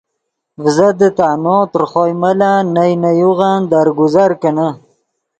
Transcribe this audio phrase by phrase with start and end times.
[0.63, 4.69] ڤزدیتآ نو تر خوئے ملن نئے نے یوغن درگزر کینے